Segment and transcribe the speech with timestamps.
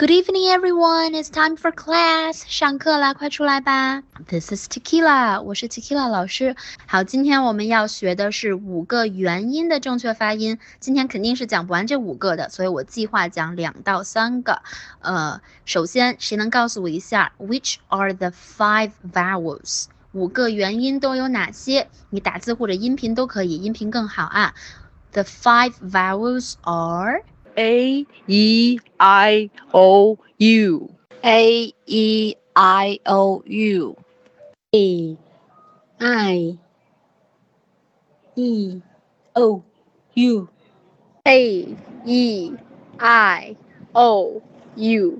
[0.00, 1.14] Good evening, everyone.
[1.14, 2.44] It's time for class.
[2.48, 4.02] 上课啦，快出来吧。
[4.28, 5.42] This is Tequila.
[5.42, 6.56] 我是 Tequila 老师。
[6.86, 10.58] 好，今天我们要学的是五个元音的正确发音。
[10.78, 14.62] 今天肯定是讲不完这五个的，所以我计划讲两到三个。
[15.00, 19.84] 呃，首先，谁能告诉我一下，Which are the five vowels？
[20.12, 21.90] 五个元音都有哪些？
[22.08, 24.54] 你打字或者音频都可以，音频更好啊。
[25.12, 27.22] The five vowels are
[27.55, 30.89] A E I O U
[31.23, 33.95] A E I O U
[34.71, 35.17] A
[35.99, 36.57] I
[38.35, 38.81] E
[39.33, 39.61] O
[40.15, 40.47] U
[41.23, 41.75] A
[42.05, 42.53] E
[42.97, 43.57] I
[43.93, 44.41] O
[44.75, 45.19] U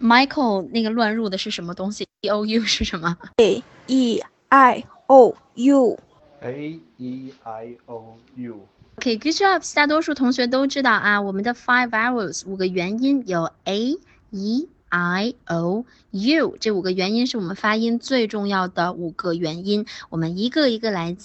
[0.00, 2.06] Michael 那个乱入的是什么东西？
[2.20, 3.16] E O U 是什么？
[3.36, 5.98] A E I O U
[6.40, 8.60] A E I O U。
[9.01, 13.97] OK，good、job，大多数同学都知道啊，我们的 five vowels 五个元音有 a、
[14.29, 21.17] e、i、o、u，这五个元音是我们发音最重要的五个元音，我们一个一个来。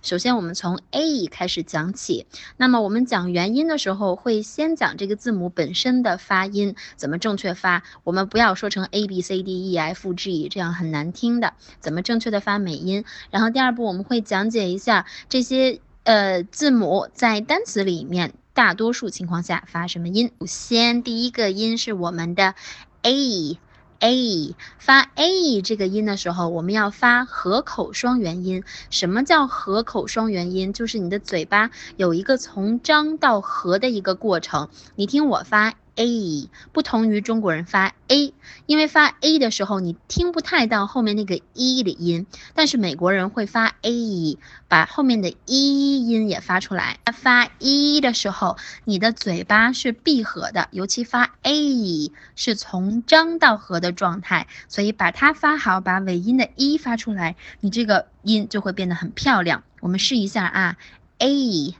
[0.00, 2.24] 首先，我们从 a 开始讲起。
[2.56, 7.82] 那么，我们讲元音的时候，会先讲这个字母本身的发音怎么正确发。
[8.04, 13.04] 我们不要说成 a b c d e f g 这样很难听的，怎么正确的发美音。
[13.32, 15.80] 然后，第二步我们会讲解一下这些。
[16.04, 20.30] 呃，字母在单词里面，大多数情况下发什么音？
[20.38, 22.54] 首先，第一个音是我们的
[23.00, 28.64] a，a 发 a 这个音的时候，我们要发合口双元音。
[28.90, 30.74] 什么叫合口双元音？
[30.74, 34.68] 就是你的嘴巴有一个从张到合的一个过程。
[34.96, 35.72] 你听我发。
[35.96, 38.34] A 不同于中国人发 a，
[38.66, 46.98] 因为发 a 的时候你听不太到后面那个 e 的音，但是美国人会发 a，把后面的 e 音也发出来。
[47.12, 59.62] 发 e 的时候，你的嘴巴是闭合的，尤其发 a 是从张到合的状态，所以把它发好，把尾音的 e 发出来，你这个音就会变得很漂亮。
[59.80, 60.76] 我们试一下啊
[61.18, 61.74] ，a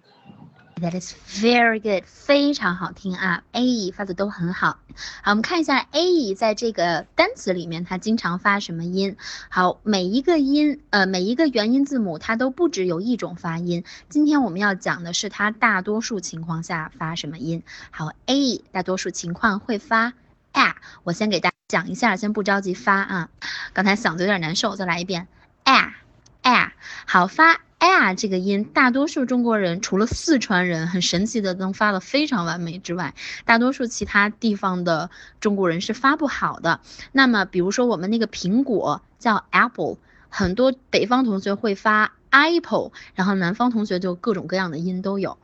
[0.80, 4.78] That is very good，非常好听啊！A 发的都很好。
[5.22, 9.16] 好，我们看一下 A 在这个单词里面，它经常发什么音？
[9.50, 13.84] 好，每一个音，呃，每一个元音字母，它都不只有一种发音。
[14.08, 17.62] 今天我们要讲的是它大多数情况下发什么音。
[17.90, 20.14] 好，A 大多数情况会发
[20.52, 20.74] a。
[21.04, 23.28] 我先给大家讲一下，先不着急发啊。
[23.72, 25.28] 刚才嗓子有点难受，再来一遍
[25.62, 25.94] a
[26.42, 26.72] a。
[27.06, 27.60] 好，发。
[27.78, 33.14] a 这个音，大多数中国人除了四川人很神奇的能发的非常完美之外，
[33.46, 35.08] 大多数其他地方的
[35.40, 36.80] 中国人是发不好的。
[37.12, 39.96] 那么，比如说我们那个苹果叫 apple，
[40.28, 45.38] 很多北方同学会发 apple，然后南方同学就各种各样的音都有。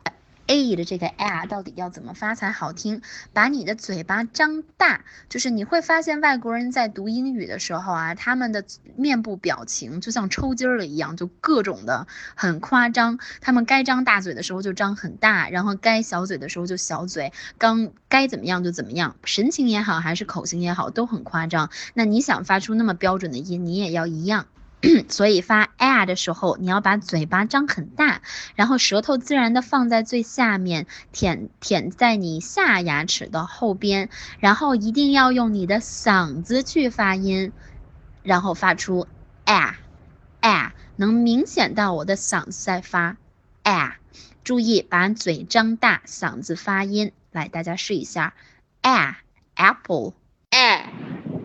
[0.46, 3.02] A 的这个 a 到底要怎么发才好听？
[3.32, 8.64] 把你的嘴巴张大，就是你会发现外国人在读英语的时候啊，他们的
[8.96, 13.18] 面部表情就像抽筋儿了一样，就各种的很夸张。
[13.40, 21.70] 他们该张大嘴的时候就张很大，然后该小嘴的时候就小嘴，刚该怎么样就怎么样，神情也好还是口型也好都很夸张。
[21.94, 24.46] 那你想发出那么标准的音，你也要一样。
[25.08, 28.20] 所以发 a 的时候，你要把嘴巴张很大，
[28.54, 37.52] 然后舌头自然的放在最下面，舔舔在你下牙齿的后边，然后一定要用你的嗓子去发音，
[38.22, 39.06] 然后发出
[39.44, 39.74] a
[40.40, 43.16] a，能明显到我的嗓子在发
[43.62, 43.96] a。
[44.44, 47.10] 注意把嘴张大，嗓子发音。
[47.32, 48.34] 来，大家试一下
[48.82, 49.16] a
[49.56, 50.12] apple
[50.50, 50.86] A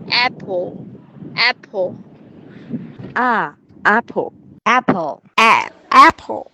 [0.07, 0.85] Apple
[1.33, 1.95] Apple
[3.13, 4.31] A Apple
[4.63, 6.51] Apple A Apple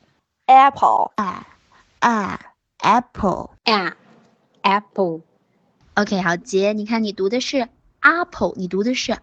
[0.48, 1.46] Apple a
[2.00, 2.40] a
[2.82, 3.50] apple。
[3.66, 3.94] A
[4.62, 5.22] Apple
[5.96, 7.68] OK，好，杰，你看你读的是
[8.02, 9.22] apple，你读的是啊，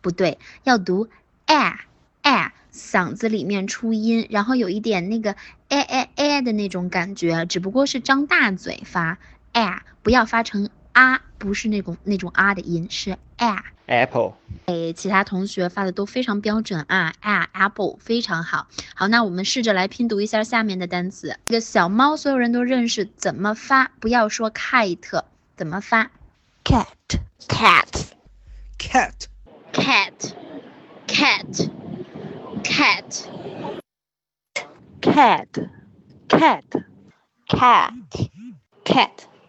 [0.00, 1.08] 不对，要读
[1.46, 1.78] a
[2.22, 5.36] a，嗓子里面出音，然后有一点那个
[5.68, 9.18] a a a 的那种感觉，只不过是张大嘴发
[9.52, 13.64] a，不要发成啊，不是那种那种啊的音，是 a。
[13.86, 14.34] Apple
[14.66, 18.68] 哎，其他同学发的都非常标准啊啊，apple 非常好。
[18.94, 21.36] 好，那我们试着来拼读一下下面的单词。
[21.48, 23.88] 这个小猫，所有人都认识，怎么发？
[23.98, 25.24] 不要说 kite，
[25.56, 26.12] 怎么发
[26.64, 27.88] ？Cat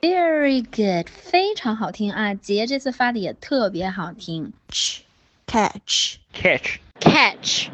[0.03, 4.51] very good 非常好听啊杰这次发的也特别好听
[5.47, 7.69] catch catch catch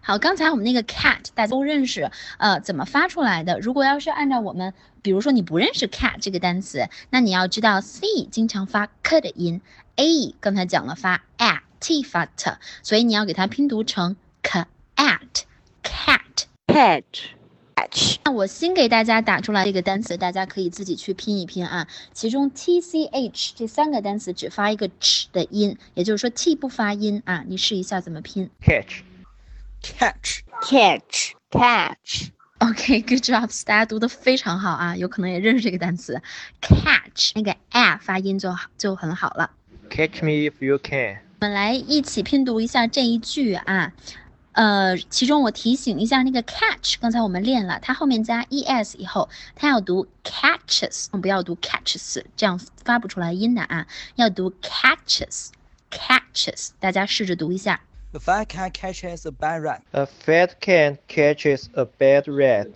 [0.00, 3.60] 好刚才我们那个 cat 大家都认识呃怎么发出来的？
[3.60, 9.60] 如果要是按照我们比如说你不认识 cat 这个单词那你要知道 c 经常发 k 的音
[9.94, 14.66] a 刚才讲了发 at t 发 t 所以你要给它拼读成 cat
[14.96, 17.04] cat cat
[17.82, 21.86] catch 那我新给大家打出来这个单词，大家可以自己去拼一拼啊。
[22.12, 27.44] 其中 t c h 这三个单词只发一个 ch 的音，也就是说 t 不发音啊。
[27.46, 28.50] 你试一下怎么拼。
[28.60, 29.02] catch,
[29.82, 36.22] catch catch catch OK，good、jobs，大家读的非常好啊，有可能也认识这个单词
[36.60, 39.50] ，catch 那个 a 发音就好就很好了。
[39.90, 41.18] catch me if you can.
[41.40, 43.92] 我们来一起拼读一下这一句啊，
[44.52, 57.80] 呃，其中我提醒一下那个 catch，刚才我们练了，它后面加 es 以后，它要读 catches，不要读 catches，这样发不出来音的啊，要读 catches，catches，大家试着读一下。
[58.12, 59.80] The fat cat catches a bad rat.
[59.92, 62.68] A fat cat catches a bad rat.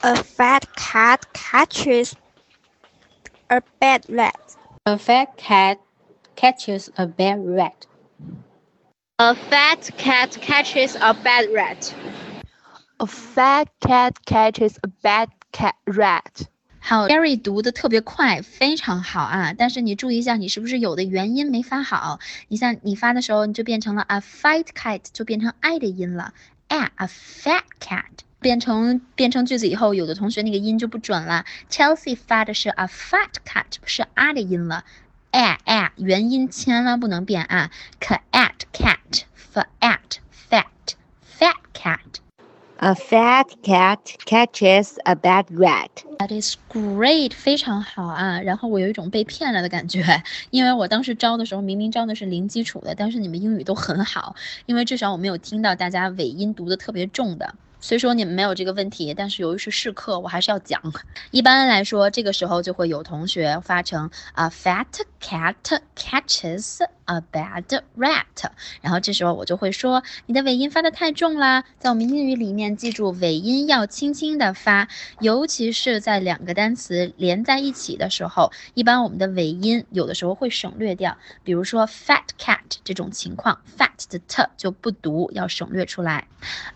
[0.00, 2.14] A fat cat catches
[3.48, 4.56] a bad rat.
[4.84, 5.76] A fat cat
[6.34, 7.86] catches a bad rat.
[9.19, 11.93] A fat cat catches a bad rat.
[12.97, 16.47] a fat cat catches a bad cat rat
[16.81, 19.53] 好，Gary 读的特别快，非常好啊！
[19.57, 22.19] 但是你注意一下，你是不是有的元音没发好？
[22.49, 26.33] 你像你发的时候，你就变成了 a fat cat，就变成 i 的音了。
[26.67, 28.03] a a fat cat
[28.39, 31.45] 变成变成句子以后，有的同学那个音就不准了。
[31.71, 34.83] Chelsea 发的是 a fat cat，是 a 的音了。
[35.31, 37.71] a a 元音千万不能变啊！
[37.99, 38.19] cat
[38.71, 38.97] cat
[39.52, 40.94] Fat fat
[41.38, 42.20] fat cat。
[42.82, 48.40] a fat cat catches a bad rat That is great，非常好啊！
[48.40, 57.54] 然后我有一种被骗了的感觉，因为我当时招的时候明明招的是零基础的，但是你们英语都很好，因为至少我没有听到大家尾音读的特别重的。
[57.82, 60.80] 虽说你们没有这个问题，但是由于是试课，我还是要讲。
[61.30, 64.86] 一般来说，这个时候就会有同学发成 a fat
[65.18, 65.54] cat
[65.96, 66.80] catches
[67.10, 68.24] a bad rat，
[68.80, 71.64] 然后这时候我就会说你的尾音发的太重啦。
[71.80, 74.86] 在我们英语里面，记住尾音要轻轻的发，
[75.18, 86.28] 尤其是在两个单词连在一起的时候，一般我们的尾音有的时候会省略掉，比如说 fat cat 这种情况，fat 的 t 就不读，要省略出来。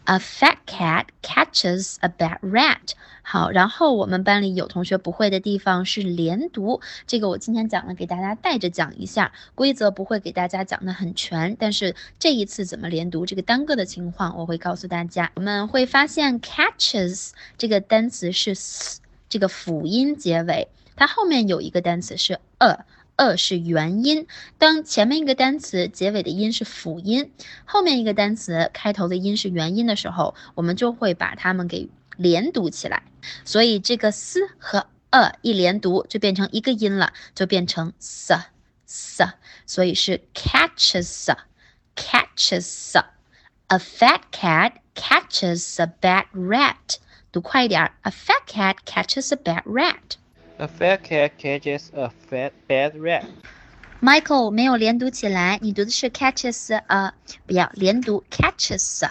[0.04, 2.94] A fat cat catches a bad rat。
[3.26, 15.30] 好，然后我们班里有同学不会的地方是连读，这个我今天讲了，给大家带着讲一下，规则不会给大家讲的很全，但是这一次怎么连读这个单个的情况，我会告诉大家。
[15.34, 22.86] 我们会发现 catches 这个单词是 s 这个辅音结尾，它后面有一个单词是 a。
[23.16, 24.26] a 是元音，
[24.58, 27.30] 当前面一个单词结尾的音是辅音，
[27.64, 33.04] 后面一个单词开头的音是元音的时候，我们就会把它们给连读起来。
[33.44, 38.34] 所以这个 s 和 a 一连读就变成一个音了，就变成 s
[38.93, 39.23] s，
[39.65, 41.35] 所以是 catches
[41.95, 46.97] catches。A fat cat catches a bad rat。
[47.31, 50.17] 读快一点，A fat cat catches a bad rat。
[50.57, 53.25] A fat cat catches a fat bad rat.
[54.01, 57.13] Michael 没有连读起来，你读的是 catches a，
[57.45, 59.07] 不要连读 catches。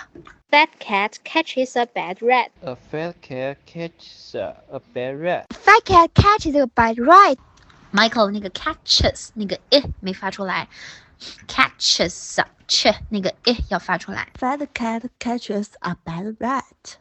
[0.50, 2.48] Fat cat catches a bad rat.
[2.62, 5.44] A fat cat catches a bad rat.
[5.50, 7.38] Fat cat catches a bad rat.
[7.93, 10.67] Michael 那个 catches 那个 i 没发出来
[11.47, 14.29] ，catches ch 那个 i 要发出来。
[14.39, 16.95] fat cat catches a bad rat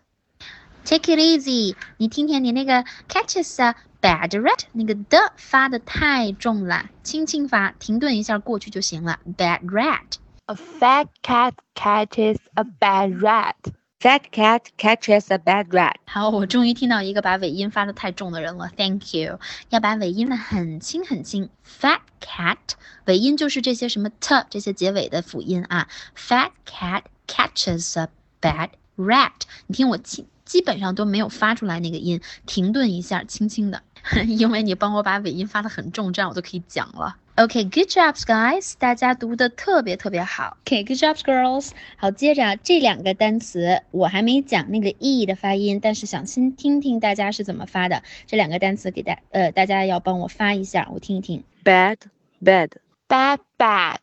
[0.85, 9.19] Take it easy，你听听你那个 catches a bad rat 那个的发的太重了，轻轻发，停顿一下过去就行了。
[9.37, 10.17] Bad rat。
[10.47, 13.55] a fat cat catches a bad rat
[14.03, 19.39] fat cat catches a bad rat 好，我终于听到一个把尾音发的太重的人了，Thank you。
[19.69, 22.57] 要把尾音的很轻很轻，fat cat
[23.05, 25.89] 尾音就是这些什么 t 这些结尾的辅音啊。
[26.17, 28.09] Fat cat catches a
[28.41, 29.31] bad rat。
[29.69, 33.85] 你听我基基本上都没有发出来那个音，停顿一下，轻轻的，
[34.27, 37.17] 因为你帮我把尾音发的很重，这样我就可以讲了。
[37.37, 40.59] OK，good、jobs guys，大家读的特别特别好。
[40.67, 41.71] OK，good、jobs girls。
[41.97, 48.03] 好，接着这两个单词我还没讲那个 e 的发音，但是想先听听大家是怎么发的。
[48.27, 51.43] 这两个单词给大呃大家要帮我发一下，我听一听。
[51.65, 51.97] bad
[52.45, 52.71] bad
[53.09, 53.99] Bad bad.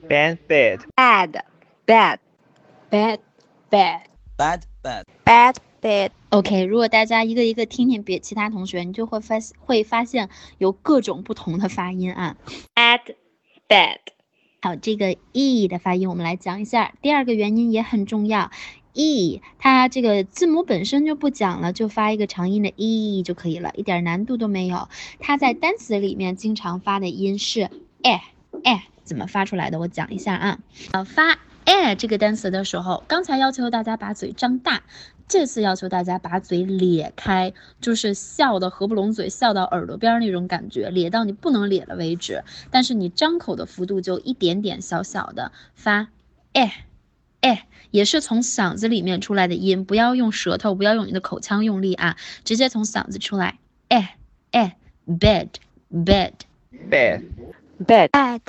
[0.00, 0.80] Bad bad.
[0.96, 1.40] bad
[1.86, 2.18] bad
[2.90, 3.20] Bad,
[3.70, 4.00] bad.
[4.36, 5.04] Bad, bad.
[5.24, 6.10] Bad bad.
[6.30, 10.28] OK，如果大家一个一个听听别其他同学，你就会发会发现
[10.58, 12.36] 有各种不同的发音啊。
[12.74, 13.14] Bad
[13.68, 13.98] bad.
[14.60, 16.92] 好，这个 e 的发音我们来讲一下。
[17.00, 18.50] 第二个元音也很重要
[18.94, 24.88] e，它这个字母本身就不讲了，就发一个长音的 e 就可以了，一点难度都没有。
[25.20, 27.70] 它在单词里面经常发的音是
[28.02, 28.20] e
[28.64, 29.78] e，怎么发出来的？
[29.78, 30.58] 我讲一下啊，
[30.90, 34.82] 呃，发 e 这个单词的时候，刚才要求大家把嘴张大。
[35.28, 42.44] 这次要求大家把嘴咧开，就是笑的合不拢嘴，笑到耳朵边那种感觉，咧到你不能咧了为止。
[42.70, 46.08] 但是你张口的幅度就一点点小小的发，
[46.52, 46.84] 哎，
[47.40, 54.16] 哎，也是从嗓子里面出来的音，不要用舌头，不要用你的口腔用力啊，直接从嗓子出来，哎，
[54.52, 57.22] 哎，bed，bed，bed，bed
[57.84, 58.40] bad,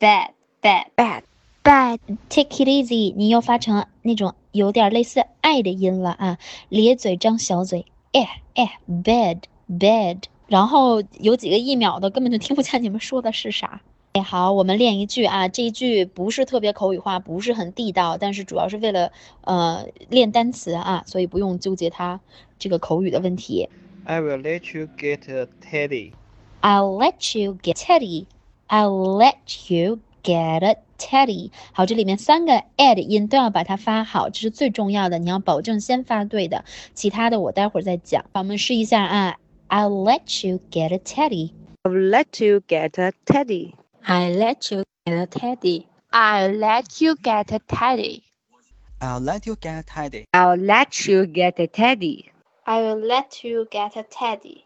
[0.00, 0.30] bad,
[0.62, 1.22] bad, bad,
[1.62, 13.80] bad take it easy，你又发成那种有点类似爱的音了啊，咧嘴张小嘴，哎哎，bed bed，然后有几个一秒的根本就听不见你们说的是啥。
[14.12, 22.18] 哎，好，我们练一句啊，这一句不是特别口语化，不是很地道，但是主要是为了呃练单词啊，所以不用纠结它
[22.58, 23.68] 这个口语的问题。
[24.04, 26.12] I will let you get a teddy.
[26.62, 28.24] I'll let you get teddy.
[28.68, 31.51] I'll let you get a teddy.
[31.73, 36.63] 好，这里面三个 a 的音都要把它发好，这是最重要的，你要保证先发对的，
[36.93, 38.23] 其他的我待会儿再讲。
[38.33, 39.37] 好，我们试一下啊。
[39.69, 41.53] I'll let you get a teddy.
[41.83, 43.73] I'll let you get a teddy.
[44.03, 45.85] I let you get a teddy.
[46.11, 48.23] I'll let you get a teddy.
[48.99, 50.15] I'll let you get teddy.
[50.33, 52.31] I'll let you get a teddy.
[52.65, 54.65] I will let you get a teddy.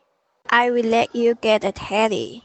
[0.50, 2.42] I will let you get a teddy.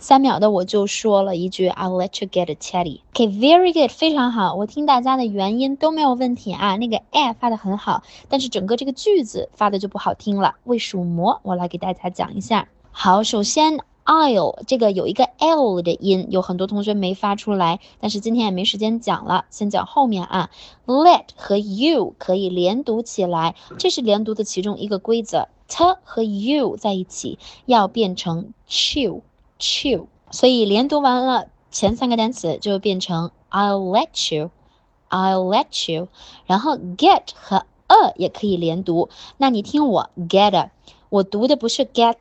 [0.00, 3.00] 三秒的我就说了一句 I'll let you get a teddy。
[3.12, 4.54] OK，very、good，非常好。
[4.54, 10.54] 我听大家的元音都没有问题啊，那个 a 发的很好，但是整个这个句子发的就不好听了。
[10.64, 12.66] 为数魔，我来给大家讲一下。
[12.90, 20.48] 好，首先 I'll 这个有一个 l 的音，有很多同学没发出来，但是今天也没时间讲了，先讲后面啊。
[20.86, 25.48] Let 和 you 可以连读起来，这是连读的其中一个规则。
[25.68, 29.20] t 和 you 在一起要变成 chew。
[29.60, 36.08] chew，所以连读完了前三个单词就变成 I'll let you，I'll let you，
[36.46, 39.10] 然后 get 和 a 也可以连读。
[39.36, 40.70] 那你听我 get，
[41.10, 42.16] 我读的不是 get，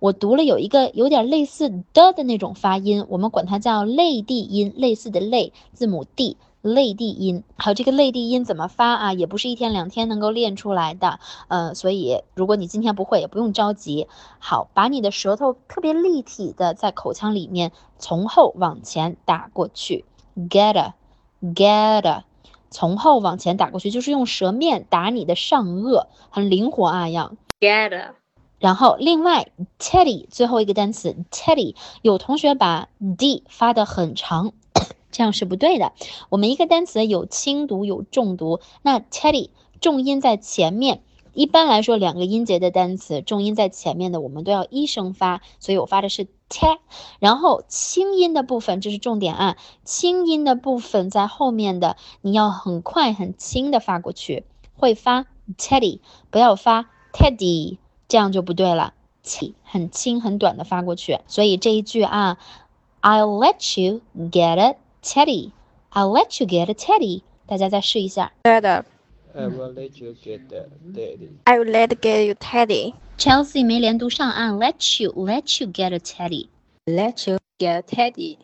[0.00, 6.36] 我读了有一个有点类似的的那种发音，我们管它叫类地音，类似的类字母 d。
[6.66, 9.12] 类地音，好，这个类地音怎么发啊？
[9.14, 14.08] 也不是一天两天能够练出来的，呃，所以如果你今天不会，也不用着急。
[14.38, 20.04] 好，把你的舌头特别立体的在口腔里面从后往前打过去
[20.50, 20.92] ，get
[21.42, 22.22] get，
[22.70, 28.10] 从后往前打过去，就是用舌面打你的上颚，很灵活啊，要 Get
[28.58, 34.52] 然后另外 teddy 最后一个单词 teddy，有同学把 d 发的很长。
[35.16, 35.94] 这样是不对的。
[36.28, 39.48] 我们一个单词有轻读有重读，那 teddy
[39.80, 41.00] 重音在前面。
[41.32, 46.66] 一般来说，两个音节的单词重音在前面的，我们都要一声发，所以我发的是 t。
[47.18, 54.44] 然后轻音的部分，这是重点啊，轻音的部分在后面的，你要很快很轻的发过去，
[54.74, 55.24] 会发
[55.56, 58.92] teddy，不要发 teddy，这样就不对了。
[59.22, 61.20] T，很轻很短的发过去。
[61.26, 62.36] 所以这一句啊
[63.00, 64.76] ，I'll let you get it。
[65.01, 65.51] Teddy,
[65.91, 67.23] I'll let you get a teddy。
[67.45, 68.31] 大家再试一下。
[68.43, 68.83] Get
[69.33, 71.29] I will let you get a teddy.
[71.45, 72.93] I will let get you teddy.
[73.17, 76.47] Chelsea 没连读上岸，let you let you get a teddy。
[76.85, 78.37] Let you get a teddy.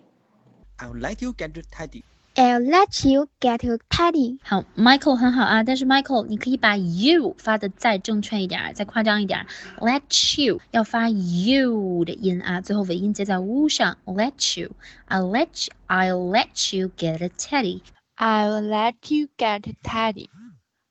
[0.77, 2.03] I'll let you get teddy.
[2.35, 4.37] I'll let you get a teddy.
[4.43, 9.47] 好，Michael 很好啊，但是 Michael 你可以把 you 发的再正确一点，再夸张一点。
[9.79, 10.03] Let
[10.39, 13.97] you 要发 you 的音啊，最后尾音接在 u 上。
[14.05, 14.69] Let you,
[15.09, 17.81] I'll let you, I'll let you get a teddy。
[18.13, 20.29] I will let you get a teddy.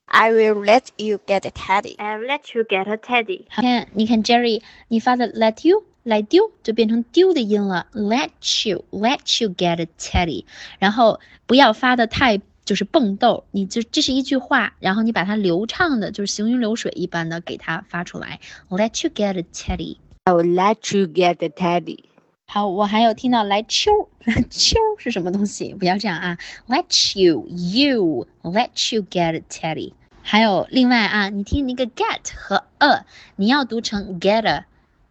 [0.07, 1.97] I will let you get a teddy.
[1.97, 3.45] I'll let you get a teddy.
[3.51, 7.88] 好看，你看 Jerry，你发的 let you 来丢就变成丢的音了。
[7.94, 8.30] Let
[8.70, 10.46] you let you get a teddy，
[10.80, 18.40] 然后不要发的太就是蹦豆，你就这是一句话，然后你把它流畅的，就是行云流水一般的给它发出来。
[18.70, 19.98] Let you get a teddy。
[20.24, 22.04] I will let you get a teddy.
[22.46, 23.92] 好，我还有听到来秋，
[24.50, 25.74] 秋是什么东西？
[25.74, 29.94] 不要这样啊！Let you you let you get a teddy。
[30.22, 33.06] 还有另外啊，你听那个 get 和 a，
[33.38, 34.66] 你要读成 get a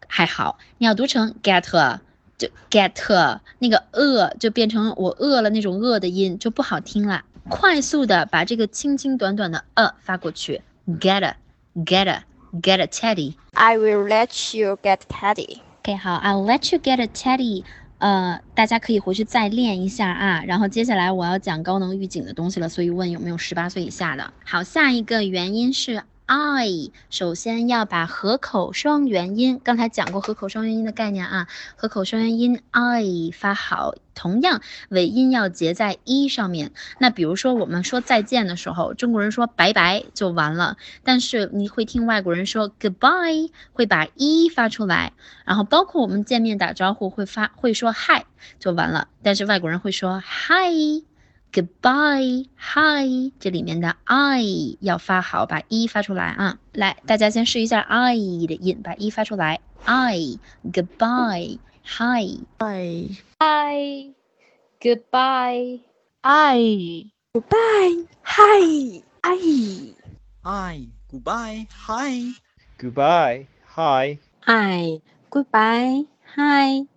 [0.07, 1.99] 还好，你要读成 get
[2.37, 7.23] 就 get 那个饿就变成我饿了那种饿的音就不好听了。
[7.49, 10.61] 快速的把这个轻轻短短的 a 发过去
[10.99, 11.35] ，get a
[11.85, 12.23] get a
[12.61, 13.35] get a teddy。
[13.53, 15.59] I will let you get teddy.
[15.83, 17.63] OK，好，I'll let you get a teddy。
[17.97, 20.43] 呃，大家可以回去再练一下啊。
[20.45, 24.33] 然后接下来我要讲高能预警的东西了，所以问有没有十八岁以下的。
[24.43, 36.71] 好，下一个元音是 I，首先要把合口双元音，刚才讲过合口双元音的概念啊，合口双元音 I 发好，同样尾音要结在一上面。
[36.99, 45.11] 那比如说我们说再见的时候，中国人说拜拜就完了，但是你会听外国人说 goodbye，会把一发出来，
[45.43, 48.23] 然后包括我们见面打招呼会发会说 hi
[48.57, 51.10] 就完了，但是外国人会说 hi。
[51.53, 56.59] Goodbye, hi，这里面的 i 要发好，把一发出来啊！
[56.71, 58.15] 来，大家先试一下 i
[58.47, 59.59] 的音，把一发出来。
[59.83, 63.17] i, goodbye, hi, Bye.
[63.39, 64.13] Hi.
[64.79, 65.81] Goodbye.
[66.21, 67.11] I.
[67.33, 68.07] Goodbye.
[68.23, 69.03] Hi.
[69.21, 69.95] I.
[70.43, 72.35] Hi, goodbye, hi.
[72.77, 73.47] Goodbye.
[73.75, 74.19] Hi.
[74.45, 75.01] Hi.
[75.29, 76.05] Goodbye.
[76.35, 76.90] Hi.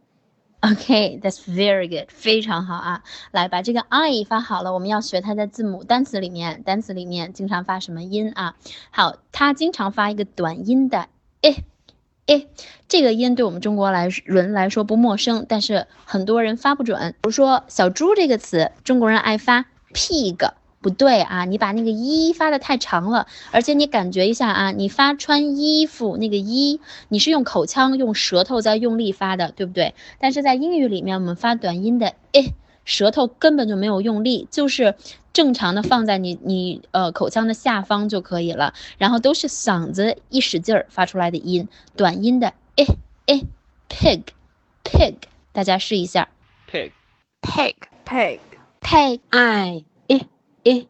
[0.64, 3.02] OK, that's very good，非常好啊！
[3.32, 8.56] 来，把这个 i 发好了，我们要学它在字母单词里面，单词里面经常发什么音啊？
[8.90, 11.08] 好，它经常发一个短音的
[11.42, 11.64] i
[12.24, 12.48] i，
[12.88, 17.12] 这个音对我们中国来人来说不陌生，但是很多人发不准。
[17.20, 20.50] 比如说小猪这个词，中国人爱发 pig。
[20.84, 29.94] 不对啊，你把那个一发的太长了，而且你感觉一下啊，你发穿衣服那个一，你是用口腔用舌头在用力发的，对不对？
[30.18, 32.52] 但是在英语里面，我们发短音的诶，
[32.84, 34.94] 舌头根本就没有用力，就是
[35.32, 42.86] 正常的放在你你呃口腔的下方就可以了，然后都是嗓子一使劲儿发出来的音，短音的诶
[43.24, 43.46] 诶
[43.88, 44.20] ，pig
[44.84, 45.14] pig，
[45.54, 46.28] 大家试一下
[46.70, 46.90] Pig.
[47.40, 47.74] Pig.
[48.04, 48.40] Pig.
[48.82, 49.20] pig。
[49.30, 49.84] I.
[50.64, 50.88] 诶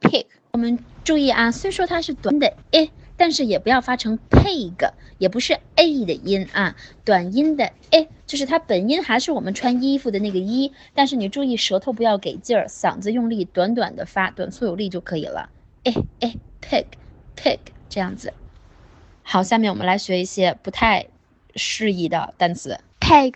[0.00, 15.50] ，pig，我们注意啊，虽说它是短的诶，但是也不要发成 pig，也不是 a 的音啊，短音的诶，就是它本音还是我们穿衣服的那个衣，但是你注意舌头不要给劲儿，嗓子用力，短短的发，短促有力就可以了。
[15.84, 17.58] 诶诶，pig，pig
[17.88, 18.34] 这样子。
[19.22, 21.06] 好，下面我们来学一些不太
[21.54, 22.78] 适宜的单词。
[23.00, 23.32] Pig.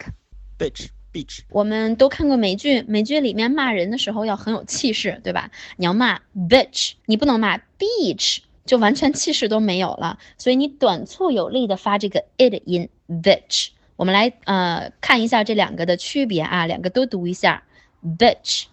[1.13, 1.41] Bitch.
[1.51, 5.51] 我们都看过美剧，美剧里面骂人的时候要很有气势，对吧？
[5.77, 10.21] 你要骂 bitch，你不能骂 beach，就完全气势都没有了。
[10.39, 13.71] 所以你短促有力的发这个 i 的音 bitch。
[13.97, 17.65] 我们来呃看一下这两个的区别啊，两个都读一下
[18.03, 18.67] bitch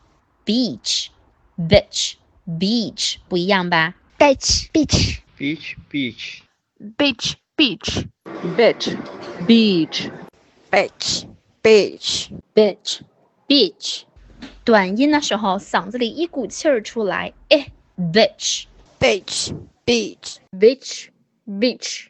[0.45, 1.07] beach
[1.57, 2.13] bitch
[2.47, 4.69] beach 不一样吧？Bitch.
[11.67, 12.29] Bitch.
[12.29, 12.29] Beach.
[12.55, 13.01] Beach.
[13.03, 13.03] Beach.
[13.03, 13.03] Beach.
[13.03, 13.03] Bitch.
[13.03, 13.03] Bitch.
[13.49, 14.03] Bitch.
[14.63, 18.63] 短音的时候嗓子里一股气儿出来，哎 bitch。
[18.97, 19.53] Beach.
[19.85, 20.37] Beach.
[20.57, 21.09] Beach.
[21.45, 22.07] Beach.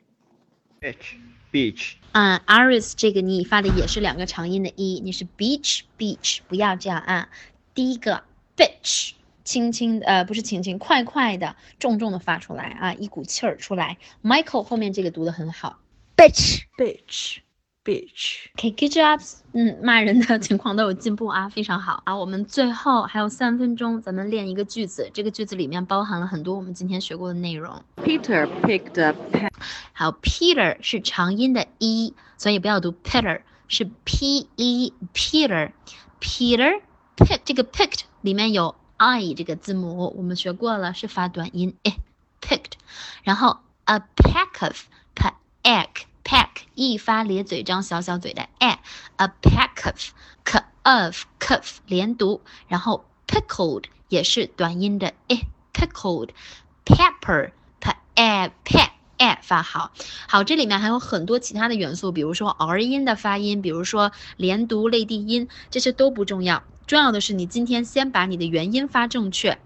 [0.80, 1.16] Beach.
[1.52, 1.94] Beach.
[2.12, 7.30] 啊、a r i s 这个你发的也是两个长音的一，你是 beach beach，不要这样啊。
[7.74, 8.24] 第一个
[8.56, 13.98] bitch，轻轻呃不是轻轻，快快的，重重的发出来啊，一股气儿出来。
[14.24, 15.80] Michael 后面这个读的很好
[16.16, 16.62] Bitch.
[17.88, 22.14] Bitch, K K Drops，嗯，骂人的情况都有进步啊，非常好啊。
[22.14, 25.10] 我们最后还有三分钟，咱们练一个句子。
[25.14, 27.82] 这个句子里面包含了很多我们今天学过的内容。
[28.04, 29.52] Peter picked a pack。
[29.94, 35.72] 好，Peter 是长音的 e，所以不要读 Peter，是 P E Peter。
[36.20, 36.82] Peter
[37.16, 41.94] picked 这个 picked 里面有 i 这个字母，我们学过了，是发短音 i
[42.42, 42.74] picked。
[43.24, 44.78] 然后 a pack of。
[46.78, 50.00] 一发咧嘴张小小嘴的 a，a pack of
[50.46, 55.40] c of c of 连读，然后 pickled 也是短音的 e
[55.74, 56.30] pickled
[56.86, 58.78] pepper p a p
[59.18, 59.92] a 发好，
[60.28, 69.58] 好，这里面还有很多其他的元素，比如说 r 音的发音，比如说连读类地音，这些都不重要，重要的是你今天先把你的元音发正确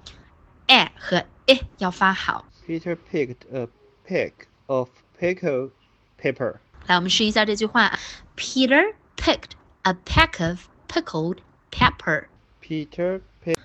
[0.68, 2.46] ，a 和 a 要发好。
[2.66, 3.68] Peter picked a
[4.08, 4.32] pick
[4.68, 4.88] of
[5.20, 5.72] pickled
[6.18, 6.60] pepper.
[6.87, 7.99] 来，我们试一下这句话：
[8.37, 11.39] Peter picked a peck of pickled
[11.71, 12.27] pepper。
[12.61, 13.59] Peter picked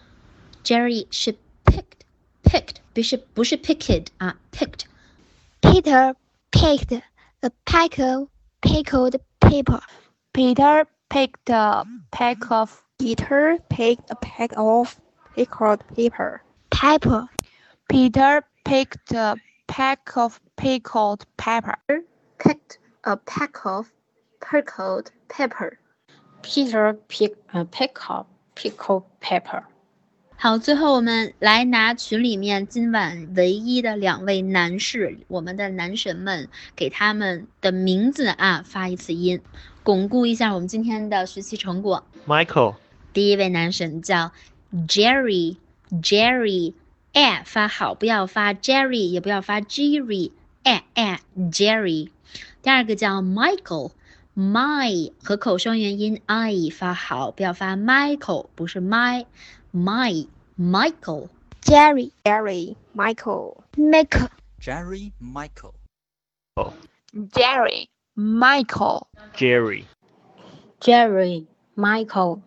[0.64, 2.02] Jerry 是 picked
[2.44, 4.86] picked，不是不是 picked 啊，picked。
[5.62, 6.16] Peter
[6.52, 7.02] picked
[7.42, 8.28] a pack of
[8.62, 9.82] pickled pepper.
[10.34, 14.96] Peter picked a pack of Peter picked a pack of
[15.36, 16.42] pickled pepper.
[16.70, 17.28] Pepper.
[17.90, 19.36] Peter picked a
[19.68, 21.78] pack of pickled pepper.
[22.38, 23.88] Picked a pack of
[24.40, 25.80] pickled pepper.
[26.42, 29.64] Peter picked a peck of pickled pepper.
[30.38, 39.40] 好，最后我们来拿群里面今晚唯一的两位男士，我们的男神们，给他们的名字啊发一次音。
[39.84, 42.08] 巩固一下我们今天的学习成果。
[42.28, 42.78] Michael,
[43.14, 44.32] 第一位男神叫
[44.74, 46.74] Jerry，Jerry，
[47.14, 50.32] 哎发好，不要发 Jerry，也不要发 Jerry，
[50.64, 52.10] 哎哎 Jerry。
[52.67, 60.27] 第二个叫 Michael，my 和口双元音 i 发好，不要发 Michael，不是 my，my
[60.59, 61.29] Michael。
[61.63, 65.75] Jerry, Jerry, Michael, Michael, Jerry Michael.
[67.31, 69.07] Jerry, Michael.
[69.37, 69.85] Jerry.
[70.81, 72.41] Jerry, Michael.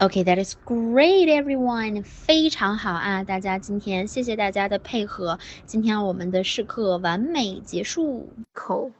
[0.00, 2.02] Okay, that is great, everyone.
[2.02, 3.22] 非常好啊！
[3.22, 8.28] 大家今天谢谢大家的配合，今天我们的试课完美结束。
[8.52, 8.90] Michael,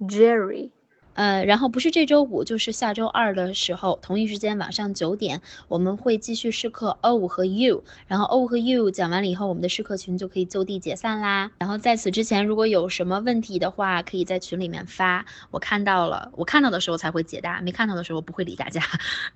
[0.00, 0.70] Jerry.
[1.14, 11.50] 呃，然后不是这周五，就是下周二的时候，同一时间晚上九点，我们会继续试课 O 和 U，然后 O 和 U 讲完了以后，我们的试课群就可以就地解散啦。
[11.58, 18.82] 然后在此之前，如果有什么问题的话，可以在群里面发，我看到了，我看到的时候才会解答，没看到的时候不会理大家。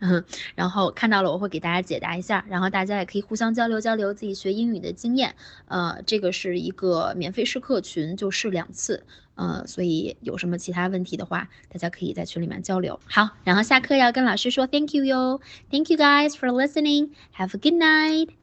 [0.01, 0.23] 嗯，
[0.55, 5.35] 然后看到了我会给大家解答一下，然后大家也可以互相交流交流自己学英语的经验。
[5.65, 9.07] 呃，这个是一个免费试课群，就试两次。
[9.35, 12.99] 呃，所以有什么其他问题的话，大家可以在群里面交流。
[13.07, 15.41] 好，然后下课要跟老师说 thank you 哟
[15.71, 17.11] ，thank you guys for listening.
[17.37, 18.40] Have a good night.